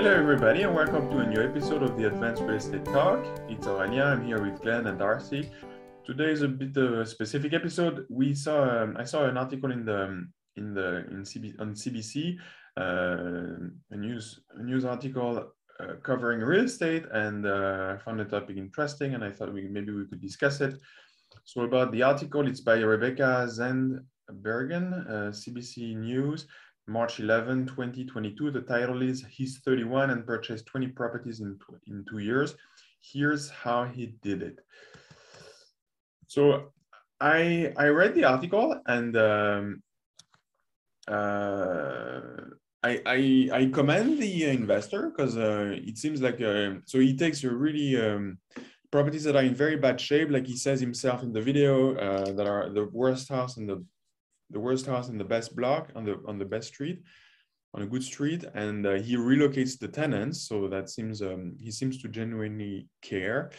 [0.00, 3.22] Hello, everybody, and welcome to a new episode of the Advanced Real Estate Talk.
[3.50, 4.06] It's Aurélien.
[4.06, 5.50] I'm here with Glenn and Darcy.
[6.06, 8.06] Today is a bit of a specific episode.
[8.08, 10.26] We saw um, I saw an article in the
[10.56, 12.38] in the in CB, on CBC,
[12.78, 18.24] uh, a news a news article uh, covering real estate, and uh, I found the
[18.24, 20.80] topic interesting, and I thought we maybe we could discuss it.
[21.44, 26.46] So about the article, it's by Rebecca Zandbergen, uh, CBC News.
[26.90, 28.50] March 11, 2022.
[28.50, 32.56] The title is He's 31 and purchased 20 properties in, in two years.
[33.00, 34.58] Here's how he did it.
[36.26, 36.72] So
[37.20, 39.82] I, I read the article and um,
[41.06, 42.20] uh,
[42.82, 47.44] I, I, I commend the investor because uh, it seems like, uh, so he takes
[47.44, 48.38] a really, um,
[48.90, 52.32] properties that are in very bad shape, like he says himself in the video, uh,
[52.32, 53.84] that are the worst house in the
[54.50, 57.02] the worst house in the best block on the on the best street
[57.72, 61.70] on a good street and uh, he relocates the tenants so that seems um, he
[61.70, 63.50] seems to genuinely care.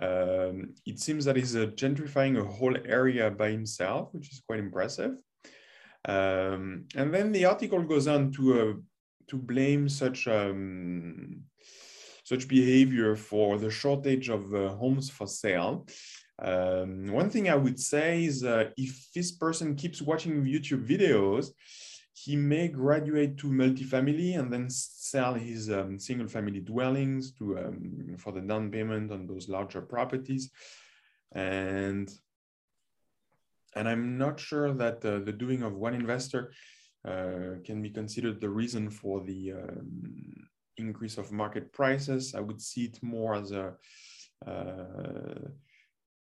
[0.00, 4.58] Um, it seems that he's uh, gentrifying a whole area by himself which is quite
[4.58, 5.12] impressive.
[6.06, 8.72] Um, and then the article goes on to uh,
[9.28, 11.42] to blame such um,
[12.24, 15.86] such behavior for the shortage of uh, homes for sale
[16.38, 21.50] um, one thing I would say is uh, if this person keeps watching YouTube videos,
[22.12, 28.16] he may graduate to multifamily and then sell his um, single family dwellings to um,
[28.18, 30.50] for the down payment on those larger properties.
[31.32, 32.10] And
[33.74, 36.52] and I'm not sure that uh, the doing of one investor
[37.06, 40.48] uh, can be considered the reason for the um,
[40.78, 42.34] increase of market prices.
[42.34, 43.74] I would see it more as a
[44.46, 45.48] uh,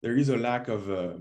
[0.01, 1.13] there is a lack of uh,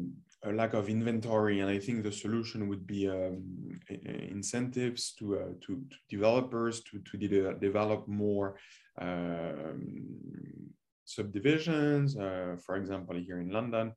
[0.45, 5.53] a lack of inventory, and I think the solution would be um, incentives to, uh,
[5.67, 8.57] to, to developers to to de develop more
[9.01, 10.17] um,
[11.05, 12.17] subdivisions.
[12.17, 13.92] Uh, for example, here in London,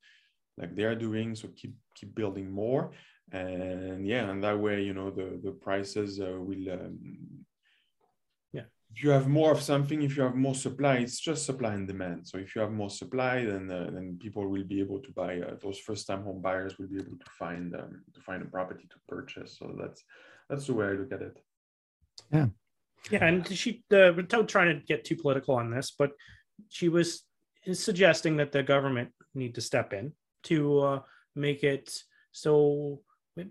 [0.58, 2.92] like they are doing, so keep keep building more,
[3.32, 7.46] and yeah, and that way, you know, the the prices uh, will um,
[8.96, 11.88] if you have more of something, if you have more supply, it's just supply and
[11.88, 12.28] demand.
[12.28, 15.40] So if you have more supply, then uh, then people will be able to buy.
[15.40, 18.88] Uh, those first-time home buyers will be able to find um, to find a property
[18.90, 19.58] to purchase.
[19.58, 20.04] So that's
[20.50, 21.40] that's the way I look at it.
[22.32, 22.48] Yeah,
[23.10, 26.12] yeah, and she uh, without trying to get too political on this, but
[26.70, 27.24] she was
[27.72, 31.00] suggesting that the government need to step in to uh,
[31.36, 33.02] make it so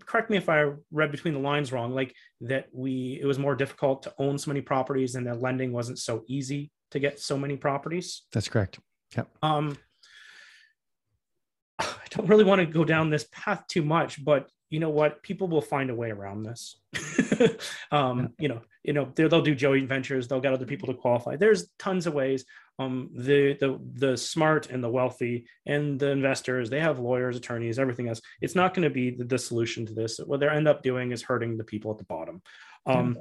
[0.05, 3.55] correct me if I read between the lines wrong, like that we it was more
[3.55, 7.37] difficult to own so many properties and that lending wasn't so easy to get so
[7.37, 8.23] many properties.
[8.31, 8.79] That's correct.
[9.15, 9.29] Yep.
[9.41, 9.77] Um
[11.79, 15.21] I don't really want to go down this path too much, but you know what?
[15.21, 16.77] People will find a way around this.
[17.91, 18.27] um, yeah.
[18.39, 21.35] you know, you know, they'll do joint ventures, they'll get other people to qualify.
[21.35, 22.43] There's tons of ways
[22.79, 27.79] um, the the the smart and the wealthy and the investors they have lawyers attorneys
[27.79, 28.21] everything else.
[28.41, 30.19] It's not going to be the, the, solution to this.
[30.25, 32.41] What they end up doing is hurting the people at the bottom.
[32.85, 33.17] Um,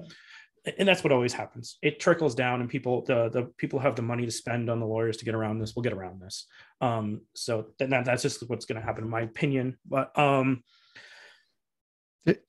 [0.79, 1.77] and that's what always happens.
[1.83, 4.87] It trickles down and people the the people have the money to spend on the
[4.87, 6.47] lawyers to get around this will get around this.
[6.81, 10.63] Um, so that, that's just what's going to happen in my opinion but um,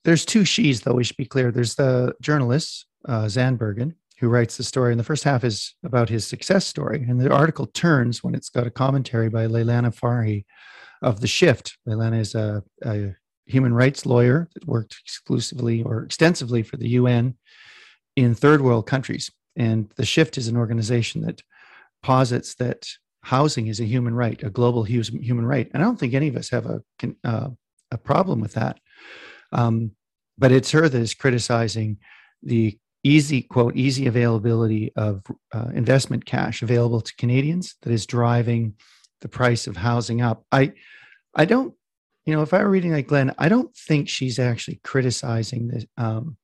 [0.04, 1.50] there's two she's though we should be clear.
[1.50, 4.92] There's the journalists uh, Zandbergen who writes the story.
[4.92, 7.04] And the first half is about his success story.
[7.08, 10.44] And the article turns when it's got a commentary by Leilani Farha
[11.02, 11.76] of The Shift.
[11.86, 13.14] Leilani is a, a
[13.46, 17.36] human rights lawyer that worked exclusively or extensively for the UN
[18.16, 19.30] in third world countries.
[19.56, 21.42] And The Shift is an organization that
[22.02, 22.86] posits that
[23.22, 25.70] housing is a human right, a global human right.
[25.72, 26.82] And I don't think any of us have a,
[27.24, 27.48] uh,
[27.90, 28.78] a problem with that.
[29.50, 29.92] Um,
[30.36, 31.98] but it's her that is criticizing
[32.42, 35.22] the easy quote easy availability of
[35.52, 38.74] uh, investment cash available to Canadians that is driving
[39.20, 40.44] the price of housing up.
[40.50, 40.72] I
[41.34, 41.74] I don't
[42.24, 45.86] you know if I were reading like Glenn, I don't think she's actually criticizing the
[46.02, 46.36] um,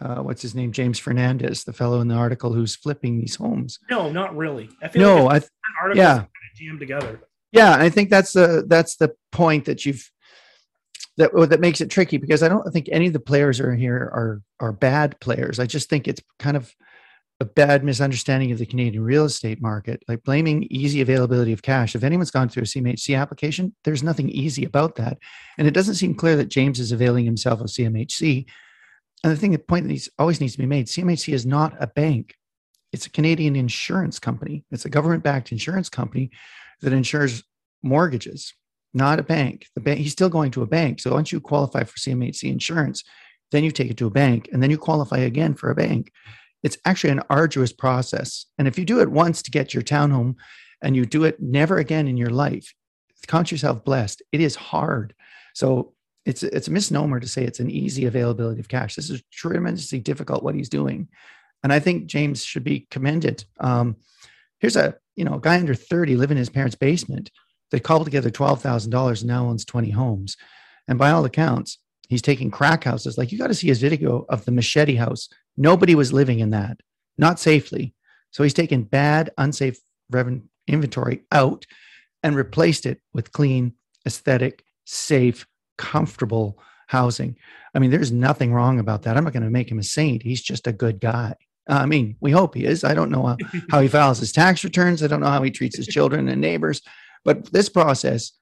[0.00, 3.78] uh, what's his name James Fernandez, the fellow in the article who's flipping these homes.
[3.90, 4.68] No, not really.
[4.82, 5.44] I feel no, like
[5.82, 6.24] I yeah
[6.56, 7.20] jammed together.
[7.52, 10.10] Yeah, I think that's the that's the point that you've
[11.16, 13.96] that that makes it tricky because I don't think any of the players are here
[13.96, 15.58] are are bad players.
[15.58, 16.74] I just think it's kind of
[17.40, 21.94] a bad misunderstanding of the Canadian real estate market, like blaming easy availability of cash.
[21.94, 25.18] If anyone's gone through a CMHC application, there's nothing easy about that.
[25.58, 28.46] And it doesn't seem clear that James is availing himself of CMHC.
[29.22, 31.74] And the thing, the point that needs, always needs to be made CMHC is not
[31.78, 32.34] a bank,
[32.92, 34.64] it's a Canadian insurance company.
[34.70, 36.30] It's a government backed insurance company
[36.80, 37.42] that insures
[37.82, 38.54] mortgages
[38.96, 39.66] not a bank.
[39.74, 41.00] The bank he's still going to a bank.
[41.00, 43.04] So once you qualify for CMHC insurance,
[43.52, 46.10] then you take it to a bank, and then you qualify again for a bank.
[46.62, 48.46] it's actually an arduous process.
[48.58, 50.34] And if you do it once to get your townhome
[50.82, 52.74] and you do it never again in your life,
[53.28, 54.22] count yourself blessed.
[54.32, 55.14] It is hard.
[55.54, 55.92] So
[56.24, 58.96] it's it's a misnomer to say it's an easy availability of cash.
[58.96, 61.08] This is tremendously difficult what he's doing,
[61.62, 63.44] and I think James should be commended.
[63.60, 63.96] Um,
[64.58, 67.30] here's a you know a guy under thirty living in his parents' basement.
[67.70, 70.36] They cobbled together twelve thousand dollars and now owns twenty homes,
[70.88, 71.78] and by all accounts,
[72.08, 73.18] he's taking crack houses.
[73.18, 75.28] Like you got to see his video of the machete house.
[75.56, 76.78] Nobody was living in that,
[77.18, 77.94] not safely.
[78.30, 79.78] So he's taken bad, unsafe
[80.10, 81.64] revenue inventory out
[82.22, 83.72] and replaced it with clean,
[84.06, 85.46] aesthetic, safe
[85.78, 86.58] comfortable
[86.88, 87.36] housing.
[87.74, 89.16] I mean, there's nothing wrong about that.
[89.16, 90.22] I'm not going to make him a saint.
[90.22, 91.34] He's just a good guy.
[91.68, 92.84] I mean, we hope he is.
[92.84, 93.36] I don't know
[93.70, 95.02] how he files his tax returns.
[95.02, 96.80] I don't know how he treats his children and neighbors,
[97.26, 98.32] but this process,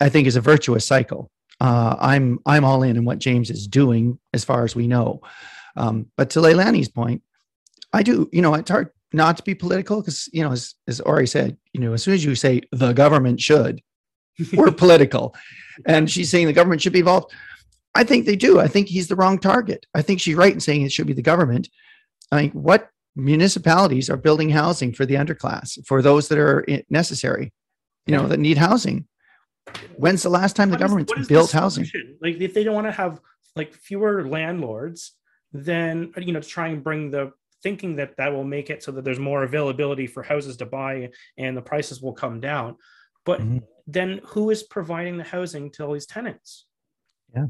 [0.00, 1.30] I think, is a virtuous cycle.
[1.60, 5.22] Uh, I'm I'm all in in what James is doing as far as we know.
[5.76, 7.22] Um, but to Leilani's point,
[7.92, 8.28] I do.
[8.32, 11.56] You know, it's hard not to be political because you know, as as Ori said,
[11.72, 13.80] you know, as soon as you say the government should,
[14.52, 15.34] we're political.
[15.86, 17.32] And she's saying the government should be involved.
[17.94, 18.58] I think they do.
[18.58, 19.86] I think he's the wrong target.
[19.94, 21.68] I think she's right in saying it should be the government.
[22.32, 27.52] I mean, what municipalities are building housing for the underclass, for those that are necessary,
[28.06, 29.06] you know, that need housing?
[29.96, 31.86] When's the last time the government built housing?
[32.20, 33.20] Like, if they don't want to have
[33.56, 35.12] like fewer landlords,
[35.52, 38.92] then you know, to try and bring the thinking that that will make it so
[38.92, 42.76] that there's more availability for houses to buy and the prices will come down.
[43.24, 46.66] But mm-hmm then who is providing the housing to all these tenants?
[47.34, 47.46] Yeah.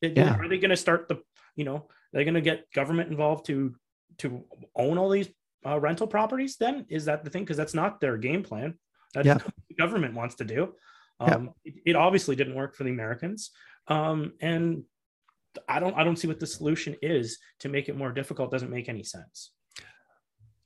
[0.00, 0.36] yeah.
[0.36, 1.20] Are they going to start the,
[1.56, 3.74] you know, are they're going to get government involved to
[4.18, 4.44] to
[4.76, 5.28] own all these
[5.66, 6.56] uh, rental properties?
[6.56, 7.42] Then is that the thing?
[7.42, 8.74] Because that's not their game plan.
[9.14, 9.38] That's yeah.
[9.68, 10.74] the government wants to do.
[11.20, 11.72] Um, yeah.
[11.72, 13.50] it, it, obviously didn't work for the Americans,
[13.88, 14.82] um, and
[15.68, 18.50] I don't I don't see what the solution is to make it more difficult.
[18.50, 19.52] Doesn't make any sense.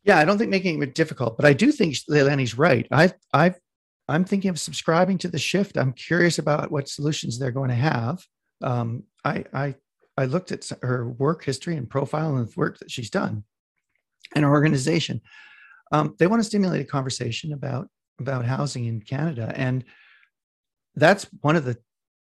[0.05, 2.87] Yeah, I don't think making it difficult, but I do think Leilani's right.
[2.91, 3.57] I've I've
[4.09, 5.77] I'm thinking of subscribing to the shift.
[5.77, 8.25] I'm curious about what solutions they're going to have.
[8.63, 9.75] Um, I, I,
[10.17, 13.45] I looked at her work history and profile and the work that she's done,
[14.35, 15.21] and her organization.
[15.93, 19.85] Um, they want to stimulate a conversation about about housing in Canada, and
[20.95, 21.77] that's one of the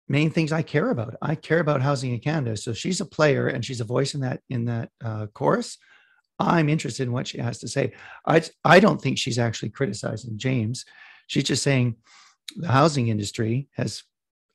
[0.07, 1.15] main things I care about.
[1.21, 2.57] I care about housing in Canada.
[2.57, 5.77] So she's a player and she's a voice in that in that uh, chorus.
[6.39, 7.94] I'm interested in what she has to say.
[8.25, 10.86] I I don't think she's actually criticizing James.
[11.27, 11.97] She's just saying
[12.56, 14.03] the housing industry has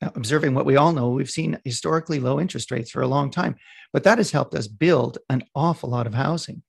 [0.02, 3.54] observing what we all know we've seen historically low interest rates for a long time
[3.92, 6.62] but that has helped us build an awful lot of housing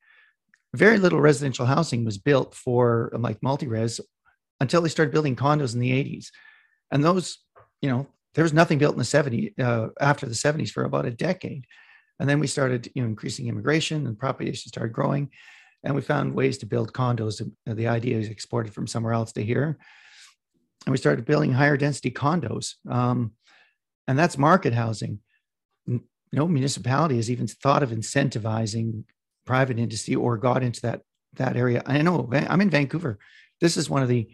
[0.73, 3.99] very little residential housing was built for like multi-res
[4.59, 6.27] until they started building condos in the 80s
[6.91, 7.39] and those
[7.81, 11.05] you know there was nothing built in the 70s uh, after the 70s for about
[11.05, 11.65] a decade
[12.19, 15.29] and then we started you know increasing immigration and population started growing
[15.85, 17.47] and we found ways to build condos.
[17.65, 19.77] The idea is exported from somewhere else to here,
[20.85, 23.31] and we started building higher density condos, um,
[24.07, 25.19] and that's market housing.
[25.87, 29.03] No municipality has even thought of incentivizing
[29.45, 31.01] private industry or got into that
[31.35, 31.83] that area.
[31.85, 33.19] I know I'm in Vancouver.
[33.61, 34.27] This is one of the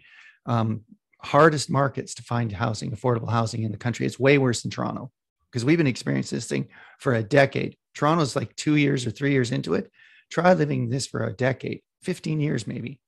[0.46, 0.82] um,
[1.18, 4.06] hardest markets to find housing, affordable housing in the country.
[4.06, 5.10] It's way worse than Toronto
[5.50, 6.68] because we've been experiencing this thing
[6.98, 7.76] for a decade.
[7.94, 9.90] Toronto's like two years or three years into it.
[10.30, 13.00] Try living this for a decade, 15 years maybe,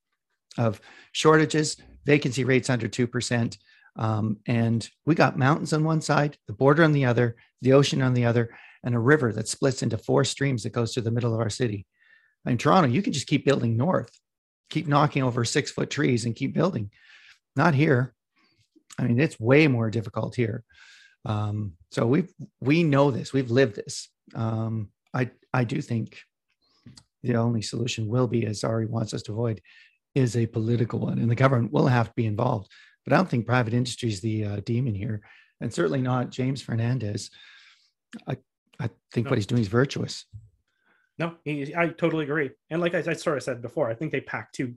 [0.58, 0.80] of
[1.12, 3.56] shortages, vacancy rates under 2%.
[3.96, 8.02] Um, and we got mountains on one side, the border on the other, the ocean
[8.02, 8.50] on the other,
[8.82, 11.50] and a river that splits into four streams that goes through the middle of our
[11.50, 11.86] city.
[12.44, 14.10] In Toronto, you can just keep building north,
[14.68, 16.90] keep knocking over six foot trees and keep building.
[17.56, 18.14] Not here.
[18.98, 20.64] I mean, it's way more difficult here.
[21.24, 22.24] Um, so we
[22.60, 23.32] we know this.
[23.32, 24.08] We've lived this.
[24.34, 26.18] Um, I I do think
[27.22, 29.60] the only solution will be, as Ari wants us to avoid,
[30.14, 32.70] is a political one, and the government will have to be involved.
[33.04, 35.22] But I don't think private industry is the uh, demon here,
[35.60, 37.30] and certainly not James Fernandez.
[38.28, 38.36] I
[38.78, 39.30] I think no.
[39.30, 40.26] what he's doing is virtuous.
[41.18, 42.50] No, he, I totally agree.
[42.70, 44.74] And like I, I, sort of said before, I think they pack two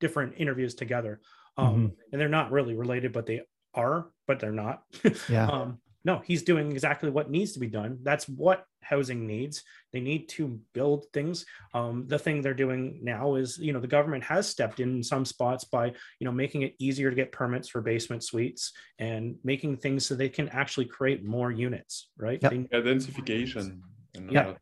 [0.00, 1.20] different interviews together,
[1.58, 1.86] um, mm-hmm.
[2.12, 3.42] and they're not really related, but they
[3.74, 4.82] are, but they're not.
[5.28, 5.46] Yeah.
[5.46, 7.98] um, no, he's doing exactly what needs to be done.
[8.02, 9.62] That's what housing needs.
[9.92, 11.44] They need to build things.
[11.74, 15.02] Um, the thing they're doing now is, you know, the government has stepped in, in
[15.02, 15.88] some spots by,
[16.18, 20.14] you know, making it easier to get permits for basement suites and making things so
[20.14, 22.38] they can actually create more units, right?
[22.40, 22.52] Yep.
[22.52, 23.80] They, densification
[24.14, 24.54] in yeah.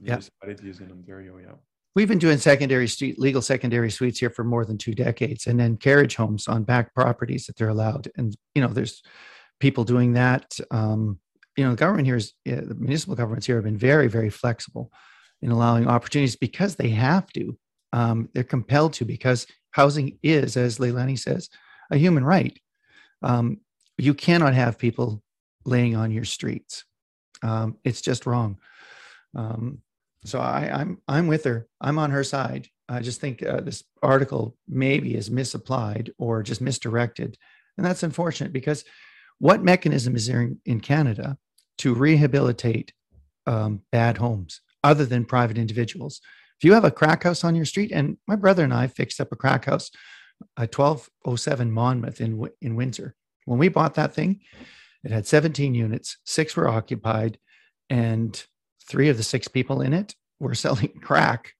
[0.00, 1.54] municipalities in Ontario, yeah.
[1.94, 5.60] We've been doing secondary street legal secondary suites here for more than two decades, and
[5.60, 8.08] then carriage homes on back properties that they're allowed.
[8.16, 9.02] And you know, there's
[9.60, 10.58] people doing that.
[10.70, 11.18] Um,
[11.56, 14.90] you know, the government here is the municipal governments here have been very, very flexible
[15.42, 17.58] in allowing opportunities because they have to.
[17.92, 21.50] Um, they're compelled to because housing is, as Leilani says,
[21.90, 22.58] a human right.
[23.22, 23.60] Um,
[23.98, 25.22] you cannot have people
[25.66, 26.84] laying on your streets.
[27.42, 28.58] Um, it's just wrong.
[29.34, 29.82] Um,
[30.24, 31.68] so I, am I'm, I'm with her.
[31.80, 32.68] I'm on her side.
[32.88, 37.38] I just think uh, this article maybe is misapplied or just misdirected,
[37.76, 38.84] and that's unfortunate because
[39.38, 41.38] what mechanism is there in, in Canada
[41.78, 42.92] to rehabilitate
[43.46, 46.20] um, bad homes other than private individuals?
[46.58, 49.20] If you have a crack house on your street, and my brother and I fixed
[49.20, 49.90] up a crack house,
[50.56, 53.14] a 1207 Monmouth in in Windsor.
[53.46, 54.40] When we bought that thing,
[55.02, 57.38] it had 17 units, six were occupied,
[57.90, 58.44] and
[58.92, 61.54] three of the six people in it were selling crack.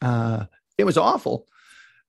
[0.00, 0.44] Uh,
[0.78, 1.46] it was awful.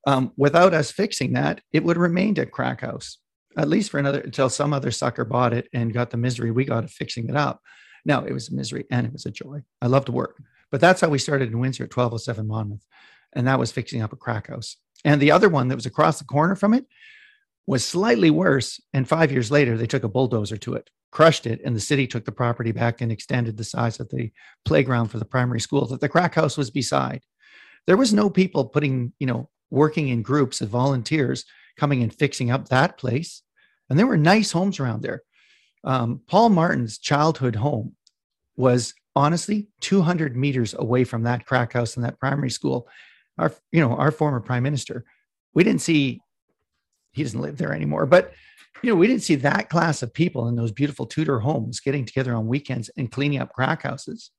[0.06, 3.18] Um, without us fixing that, it would have remained a crack house,
[3.56, 6.64] at least for another until some other sucker bought it and got the misery we
[6.64, 7.62] got of fixing it up.
[8.04, 9.62] Now it was a misery and it was a joy.
[9.82, 12.86] I love to work, but that's how we started in Windsor at 1207 Monmouth,
[13.34, 14.76] and that was fixing up a crack house.
[15.04, 16.86] And the other one that was across the corner from it
[17.68, 18.80] was slightly worse.
[18.94, 22.06] And five years later, they took a bulldozer to it, crushed it, and the city
[22.06, 24.32] took the property back and extended the size of the
[24.64, 27.20] playground for the primary school that the crack house was beside.
[27.86, 31.44] There was no people putting, you know, working in groups of volunteers
[31.76, 33.42] coming and fixing up that place.
[33.90, 35.22] And there were nice homes around there.
[35.84, 37.96] Um, Paul Martin's childhood home
[38.56, 42.88] was honestly 200 meters away from that crack house and that primary school.
[43.36, 45.04] Our, you know, our former prime minister,
[45.52, 46.22] we didn't see
[47.12, 48.06] he doesn't live there anymore.
[48.06, 48.32] But
[48.82, 52.04] you know, we didn't see that class of people in those beautiful Tudor homes getting
[52.04, 54.30] together on weekends and cleaning up crack houses.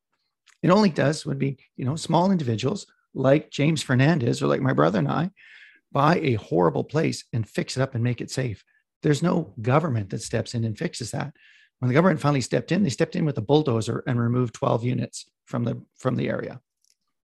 [0.63, 4.73] It only does would be, you know, small individuals like James Fernandez or like my
[4.73, 5.31] brother and I
[5.91, 8.63] buy a horrible place and fix it up and make it safe.
[9.01, 11.33] There's no government that steps in and fixes that.
[11.79, 14.83] When the government finally stepped in, they stepped in with a bulldozer and removed 12
[14.83, 16.61] units from the from the area.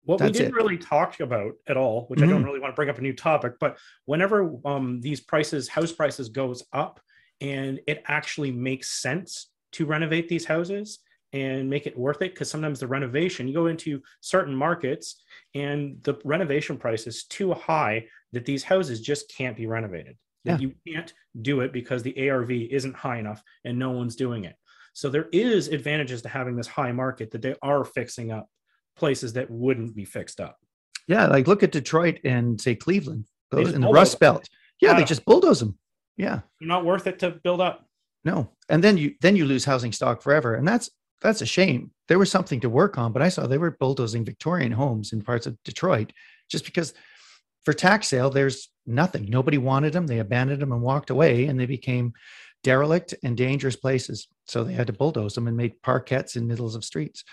[0.04, 0.56] What That's we didn't it.
[0.56, 2.28] really talk about at all, which mm-hmm.
[2.28, 2.48] I don't mm-hmm.
[2.48, 6.28] really want to bring up a new topic, but whenever um, these prices, house prices
[6.28, 7.00] goes up,
[7.40, 11.00] and it actually makes sense to renovate these houses
[11.32, 15.22] and make it worth it, because sometimes the renovation, you go into certain markets
[15.54, 20.16] and the renovation price is too high that these houses just can't be renovated.
[20.44, 20.68] That yeah.
[20.68, 24.54] you can't do it because the ARV isn't high enough and no one's doing it.
[24.92, 28.46] So there is advantages to having this high market that they are fixing up
[28.96, 30.58] places that wouldn't be fixed up.
[31.06, 34.48] Yeah, like look at Detroit and say Cleveland, those in the Rust Belt.
[34.80, 35.78] Yeah, yeah, they just bulldoze them.
[36.16, 37.86] Yeah, They're not worth it to build up.
[38.24, 41.90] No, and then you then you lose housing stock forever, and that's that's a shame.
[42.08, 45.22] There was something to work on, but I saw they were bulldozing Victorian homes in
[45.22, 46.12] parts of Detroit
[46.48, 46.94] just because
[47.64, 49.26] for tax sale there's nothing.
[49.28, 50.06] Nobody wanted them.
[50.06, 52.12] They abandoned them and walked away, and they became
[52.62, 54.28] derelict and dangerous places.
[54.46, 57.24] So they had to bulldoze them and made parkettes in middles of streets.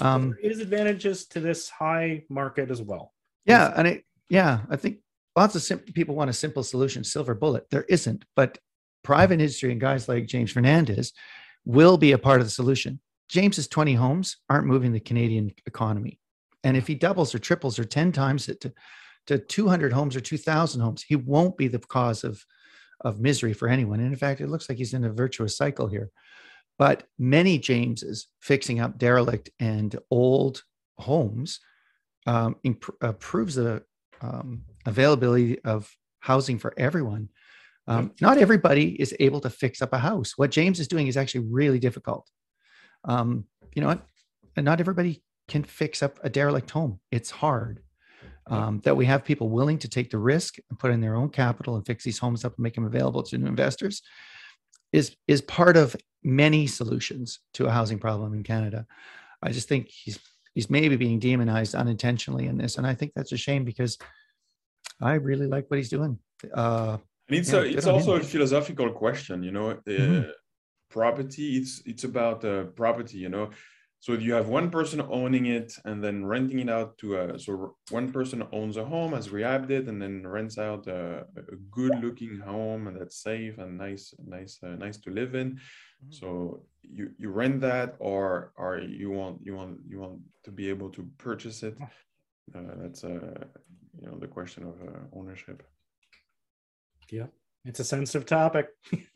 [0.00, 3.12] Um, there is advantages to this high market as well.
[3.44, 4.98] Yeah, and it, yeah, I think
[5.36, 7.66] lots of simple people want a simple solution, silver bullet.
[7.70, 8.58] There isn't, but
[9.02, 11.12] private industry and guys like James Fernandez
[11.64, 13.00] will be a part of the solution.
[13.28, 16.18] James's 20 homes aren't moving the Canadian economy.
[16.62, 18.72] And if he doubles or triples or 10 times it to,
[19.26, 22.44] to 200 homes or 2,000 homes, he won't be the cause of,
[23.00, 24.00] of misery for anyone.
[24.00, 26.10] And in fact, it looks like he's in a virtuous cycle here.
[26.78, 30.62] But many Jameses fixing up derelict and old
[30.98, 31.60] homes
[32.26, 33.82] um, imp- uh, proves the
[34.20, 35.90] um, availability of
[36.20, 37.28] housing for everyone.
[37.86, 40.32] Um, not everybody is able to fix up a house.
[40.36, 42.28] What James is doing is actually really difficult.
[43.04, 44.00] Um, you know,
[44.56, 47.00] not everybody can fix up a derelict home.
[47.10, 47.80] It's hard.
[48.46, 51.30] Um, that we have people willing to take the risk and put in their own
[51.30, 54.02] capital and fix these homes up and make them available to new investors
[54.94, 58.86] is is part of many solutions to a housing problem in Canada.
[59.42, 60.18] I just think he's
[60.54, 63.98] he's maybe being demonized unintentionally in this, and I think that's a shame because
[65.10, 66.18] I really like what he's doing.
[66.62, 66.98] Uh,
[67.28, 68.20] and it's yeah, a, it's also him.
[68.20, 69.70] a philosophical question, you know.
[69.70, 70.30] Uh, mm-hmm.
[70.90, 73.50] Property, it's it's about uh, property, you know
[74.04, 77.74] so you have one person owning it and then renting it out to a so
[77.90, 81.94] one person owns a home has rehabbed it and then rents out a, a good
[82.04, 85.52] looking home and that's safe and nice nice uh, nice to live in.
[85.52, 86.10] Mm-hmm.
[86.10, 90.68] so you you rent that or or you want you want you want to be
[90.68, 91.74] able to purchase it?
[92.54, 93.44] Uh, that's uh
[93.98, 95.62] you know the question of uh, ownership.
[97.10, 97.28] Yeah.
[97.64, 98.66] It's a sensitive topic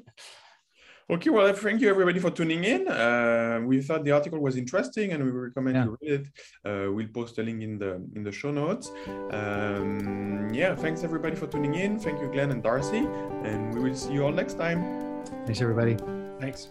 [1.10, 2.86] Okay, well, thank you everybody for tuning in.
[2.86, 5.84] Uh, we thought the article was interesting, and we recommend yeah.
[5.84, 6.26] you read it.
[6.66, 8.92] Uh, we'll post a link in the in the show notes.
[9.30, 11.98] Um, yeah, thanks everybody for tuning in.
[11.98, 13.08] Thank you, Glenn and Darcy,
[13.48, 15.24] and we will see you all next time.
[15.46, 15.96] Thanks, everybody.
[16.40, 16.68] Thanks.